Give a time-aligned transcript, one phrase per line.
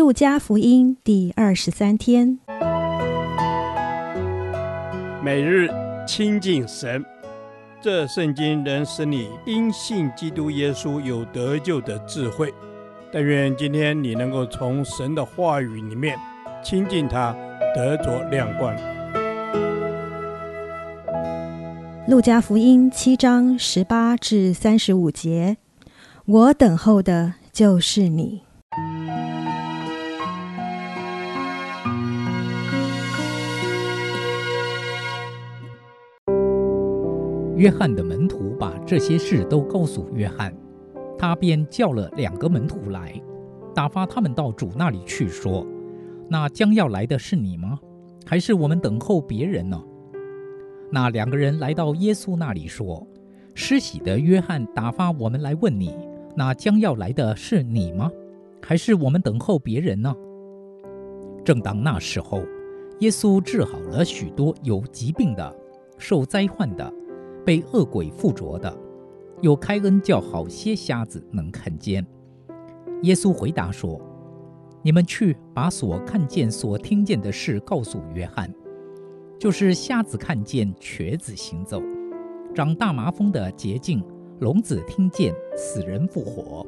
[0.00, 2.38] 路加福音第二十三天，
[5.22, 5.68] 每日
[6.06, 7.04] 亲近神，
[7.82, 12.50] 这圣经能使你因信基督耶稣有得救的智慧。
[13.12, 16.18] 但愿今天你能够从神的话语里面
[16.64, 17.36] 亲近他，
[17.76, 18.74] 得着亮光。
[22.08, 25.58] 路加福音七章十八至三十五节，
[26.24, 28.40] 我等候的就是你。
[37.60, 40.50] 约翰的门徒把这些事都告诉约翰，
[41.18, 43.12] 他便叫了两个门徒来，
[43.74, 45.66] 打发他们到主那里去，说
[46.26, 47.78] ：“那将要来的是你吗？
[48.24, 49.78] 还是我们等候别人呢？”
[50.90, 53.06] 那两个人来到耶稣那里说
[53.54, 55.94] ：“施洗的约翰打发我们来问你，
[56.34, 58.10] 那将要来的是你吗？
[58.62, 60.16] 还是我们等候别人呢？”
[61.44, 62.42] 正当那时候，
[63.00, 65.54] 耶稣治好了许多有疾病的、
[65.98, 66.90] 受灾患的。
[67.50, 68.72] 被恶鬼附着的，
[69.40, 72.06] 又开恩叫好些瞎子能看见。
[73.02, 74.00] 耶稣回答说
[74.84, 78.54] ：“你们去把所看见、所听见的事告诉约翰，
[79.36, 81.82] 就是瞎子看见、瘸子行走、
[82.54, 84.00] 长大麻风的洁净、
[84.38, 86.64] 聋子听见、死人复活、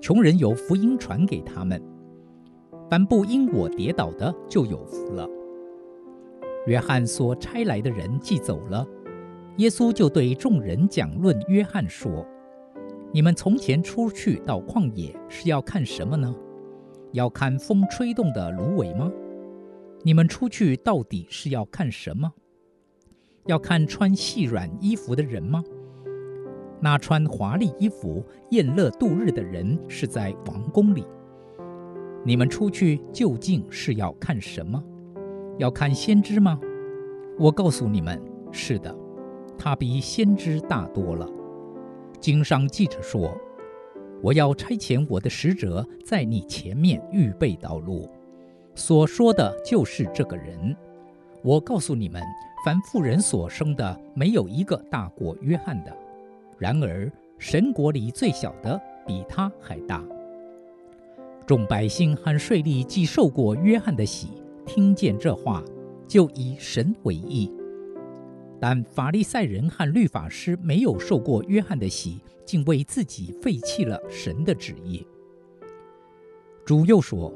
[0.00, 1.80] 穷人有福音传给他们。
[2.90, 5.30] 凡不因我跌倒的，就有福了。”
[6.66, 8.84] 约翰所差来的人既走了。
[9.58, 12.26] 耶稣就对众人讲论约翰说
[13.10, 16.34] ：“你们从前出去到旷野是要看什么呢？
[17.12, 19.10] 要看风吹动的芦苇吗？
[20.02, 22.30] 你们出去到底是要看什么？
[23.46, 25.64] 要看穿细软衣服的人吗？
[26.78, 31.06] 那穿华丽衣服宴乐度日的人是在王宫里。
[32.26, 34.84] 你们出去究竟是要看什么？
[35.56, 36.60] 要看先知吗？
[37.38, 38.20] 我告诉你们，
[38.52, 38.94] 是的。”
[39.58, 41.28] 他比先知大多了。
[42.20, 43.36] 经上记者说
[44.22, 48.08] ：“我要差遣我的使者在你前面预备道路。”
[48.74, 50.76] 所说的就是这个人。
[51.42, 52.22] 我告诉你们，
[52.64, 55.96] 凡妇人所生的，没有一个大过约翰的。
[56.58, 60.02] 然而，神国里最小的比他还大。
[61.46, 65.62] 众百姓和税吏既受过约翰的洗，听见这话，
[66.08, 67.52] 就以神为义。
[68.58, 75.06] 但法利赛人和律法师没有受过约翰的洗，竟为自己废弃了神的旨意。
[76.64, 77.32] 主又说：“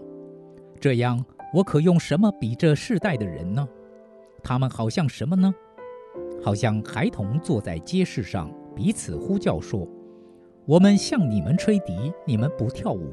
[0.80, 1.22] 这样，
[1.52, 3.68] 我可用什么比这世代的人呢？
[4.42, 5.54] 他们好像什么呢？
[6.42, 9.86] 好像孩童坐在街市上，彼此呼叫说
[10.64, 13.12] ：‘我们向你们吹笛，你们不跳舞；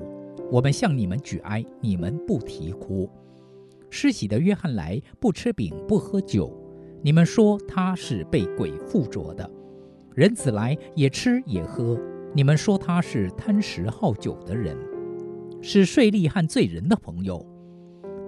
[0.50, 3.10] 我们向你们举哀，你们不啼哭。’
[3.92, 6.58] 施洗的约翰来，不吃饼，不喝酒。”
[7.02, 9.50] 你们说他是被鬼附着的，
[10.16, 11.98] 人子来也吃也喝。
[12.34, 14.76] 你们说他是贪食好酒的人，
[15.62, 17.46] 是税吏和罪人的朋友。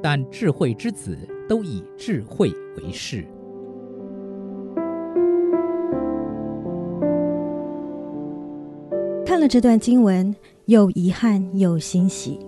[0.01, 3.25] 但智慧之子都以智慧为是。
[9.25, 10.33] 看了这段经文，
[10.65, 12.39] 又遗憾又欣喜。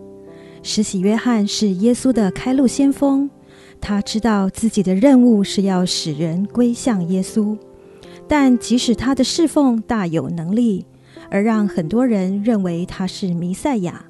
[0.63, 3.29] 施洗约翰是耶稣的开路先锋。
[3.81, 7.57] 他知道自己的任务是要使人归向耶稣，
[8.27, 10.85] 但即使他的侍奉大有能力，
[11.29, 14.05] 而让很多人认为他是弥赛亚，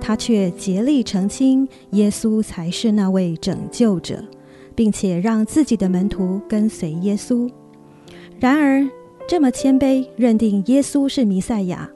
[0.00, 4.24] 他却竭力澄清耶稣才是那位拯救者，
[4.74, 7.48] 并且让自己的门徒跟随耶稣。
[8.40, 8.88] 然而，
[9.28, 11.88] 这么谦卑认定耶稣是弥赛亚，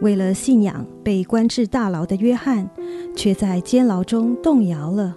[0.00, 2.68] 为了信仰被关至大牢的约翰，
[3.14, 5.14] 却在监牢中动摇了。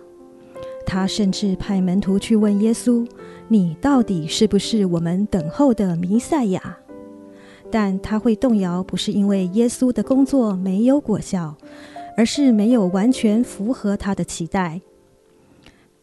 [0.85, 3.07] 他甚至派门徒去问耶稣
[3.47, 6.77] ：“你到底是不是我们等候的弥赛亚？”
[7.71, 11.55] 但他会动摇，不是因为耶稣的工作没有果效，
[12.16, 14.81] 而是没有完全符合他的期待。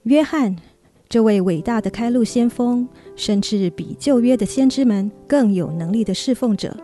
[0.02, 0.56] 约翰
[1.08, 6.76] 这位伟大的开路先锋，甚至比旧约的先知们更有能力的侍奉者，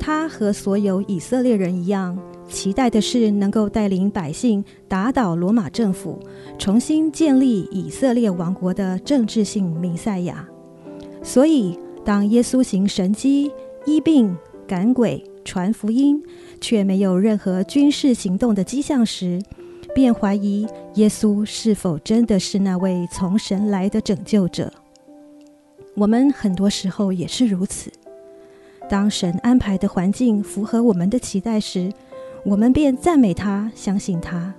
[0.00, 2.18] 他和所有以色列人一样。
[2.48, 6.18] 期待的是能够带领百姓打倒罗马政府，
[6.58, 10.48] 重新建立以色列王国的政治性弥赛亚。
[11.22, 13.52] 所以，当耶稣行神迹、
[13.84, 14.34] 医病、
[14.66, 16.22] 赶鬼、传福音，
[16.60, 19.40] 却没有任何军事行动的迹象时，
[19.94, 24.72] 便怀疑耶稣是否真的是那位从神来的拯救者。
[25.94, 27.90] 我们很多时候也是如此。
[28.88, 31.92] 当神安排的环境符合我们的期待时，
[32.44, 34.52] 我们便赞美他，相信他；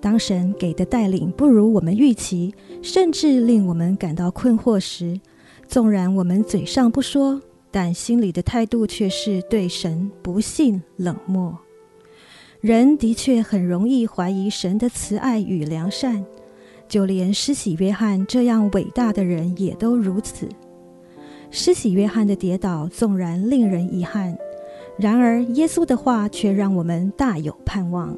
[0.00, 5.20] 当神给的带领不如我们预期，甚至令我们感到困惑时，
[5.66, 7.40] 纵然我们嘴上不说，
[7.70, 11.58] 但心里的态度却是对神不信、冷漠。
[12.60, 16.24] 人的确很容易怀疑神的慈爱与良善，
[16.88, 20.48] 就连施洗约翰这样伟大的人也都如此。
[21.50, 24.36] 施洗约翰的跌倒纵然令人遗憾，
[24.98, 28.16] 然而耶稣的话却让我们大有盼望，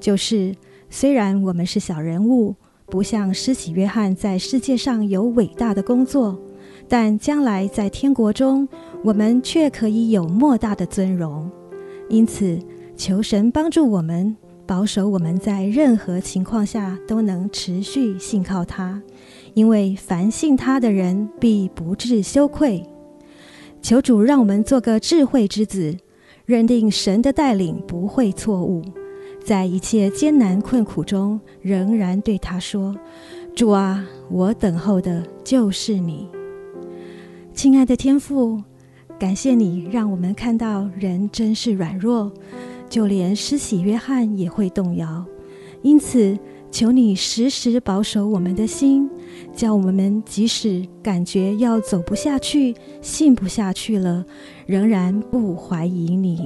[0.00, 0.54] 就是
[0.88, 2.54] 虽然我们是小人物，
[2.86, 6.40] 不像施洗约翰在世界上有伟大的工作，
[6.88, 8.66] 但将来在天国中，
[9.04, 11.50] 我们却可以有莫大的尊荣。
[12.08, 12.58] 因此，
[12.96, 14.34] 求神帮助我们，
[14.64, 19.02] 保守我们在任何情况下都能持续信靠他，
[19.52, 22.82] 因为凡信他的人必不致羞愧。
[23.82, 25.96] 求主让我们做个智慧之子，
[26.46, 28.80] 认定神的带领不会错误，
[29.44, 32.94] 在一切艰难困苦中，仍然对他说
[33.52, 36.28] ：“主啊，我等候的就是你。”
[37.52, 38.62] 亲爱的天父，
[39.18, 42.32] 感谢你让我们看到人真是软弱。
[42.88, 45.24] 就连施洗约翰也会动摇，
[45.82, 46.38] 因此
[46.70, 49.10] 求你时时保守我们的心，
[49.54, 54.24] 叫我们即使感觉要走不下去、信不下去了，
[54.66, 56.40] 仍然不怀疑你。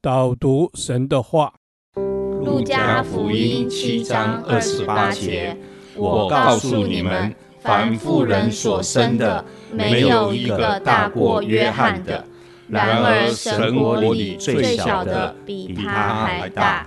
[0.00, 1.52] 导读神的话，
[2.42, 5.54] 《路加福音》七章二十八节：
[5.98, 12.24] 我告诉你们，凡妇人所生的，没有一个大过约翰的；
[12.68, 16.86] 然而神国里最小的比他还大。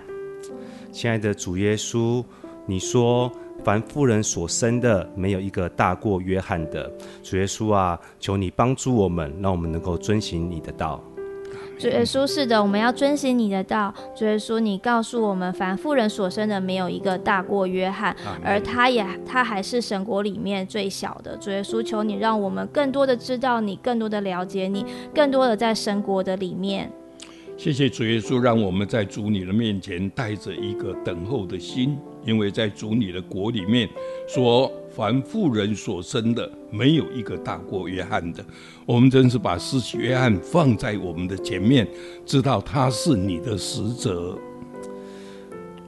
[0.91, 2.23] 亲爱的主耶稣，
[2.65, 3.31] 你说
[3.63, 6.91] 凡妇人所生的，没有一个大过约翰的。
[7.21, 11.03] 主耶稣啊，求你帮助我们，让我们能够遵行你的道。
[11.81, 13.91] 主耶稣，是的，我们要遵行你的道。
[14.15, 21.35] 主耶稣，你告诉我们，凡妇人所生的，没有一个大过约翰，而他也他还是神国里面最小的。
[21.37, 26.91] 主耶稣，求你让我们更多的知道你，更多的了解你，更多的在神国的里面。
[27.57, 33.89] 谢谢主耶稣，让我们在主你的面前带着一个等候的心，因为在主你的国里面
[34.27, 34.71] 说。
[34.93, 38.43] 凡妇人所生的，没有一个大过约翰的。
[38.85, 41.87] 我们真是把失去约翰放在我们的前面，
[42.25, 44.37] 知道他是你的使者。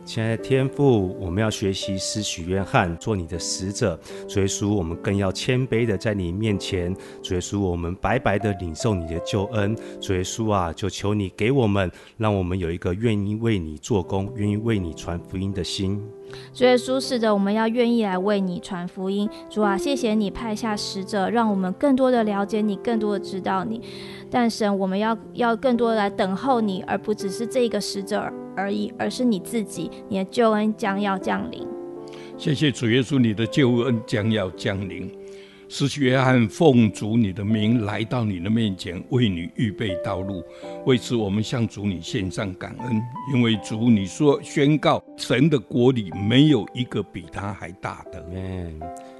[0.05, 3.97] 亲爱的天父，我们要学习施许约翰做你的使者。
[4.27, 6.93] 主耶稣，我们更要谦卑的在你面前。
[7.21, 9.73] 主耶稣，我们白白的领受你的救恩。
[10.01, 16.01] 主耶稣啊，就求你给我们，让我们有一个愿意为你做工、愿意为你传福音的心。
[16.53, 19.29] 主耶稣，是的，我们要愿意来为你传福音。
[19.49, 23.81] 主啊，谢谢你派下使者，让我们更多的了解你，更多的知道你。
[24.29, 31.67] 但神，我们要要更多的来等候你，而不只是这个使者而已，而是你自己，你的救恩将要降临。
[32.37, 35.11] 谢谢主耶稣，你的救恩将要降临。
[35.69, 40.43] 施洗约翰奉主你的名来到你的面前，为你预备道路。
[40.85, 43.01] 为此，我们向主你献上感恩，
[43.33, 48.23] 因为主你说宣告，神的国里没有一个比他还大的。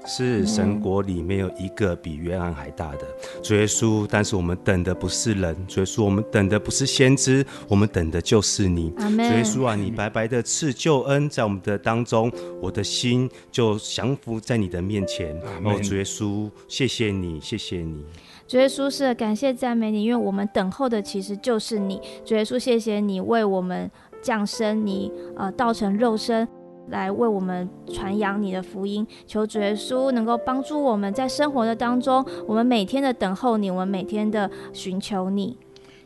[0.06, 3.00] 是神国里没有一个比约翰还大的。
[3.42, 8.90] 主耶稣，但是我们等的不是人，主耶稣，我们等的不是先知，我们等的就是你。
[8.90, 12.30] 主耶稣啊，你白白的赐救恩在我们的当中，
[12.60, 15.34] 我的心就降服在你的面前。
[15.64, 18.04] 哦，主耶稣，谢谢你，谢谢你。
[18.46, 22.00] 主耶稣，是感谢赞美你，因为我们等候的其实就是你。
[22.24, 23.90] 主耶稣，谢谢你为我们
[24.22, 26.46] 降生，你呃道成肉身。
[26.88, 35.56] 来为我们传扬你的福音，求主耶稣能够帮助我们在生活的当中，我们每天的等候你，我们每天的寻求你。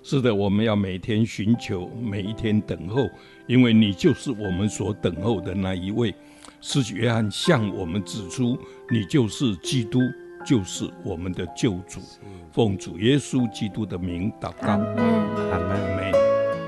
[0.03, 3.03] 是的，我们要每天寻求，每一天等候，
[3.47, 6.15] 因为你就是我们所等候的那一位。
[6.61, 8.57] 施洗约翰向我们指出，
[8.91, 10.01] 你就是基督，
[10.47, 12.01] 就是我们的救主。
[12.51, 14.97] 奉主耶稣基督的名祷告，阿门，
[15.51, 16.13] 阿门，阿门。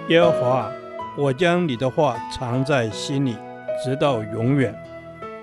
[0.08, 0.70] 耶和华，
[1.16, 3.34] 我将你的话藏在心里。
[3.82, 4.74] 直到永远，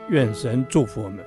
[0.10, 1.26] 愿神祝福我们。